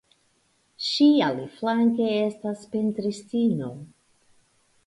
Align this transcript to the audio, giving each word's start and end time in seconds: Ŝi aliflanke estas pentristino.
Ŝi 0.85 1.09
aliflanke 1.25 2.09
estas 2.23 2.65
pentristino. 2.73 3.73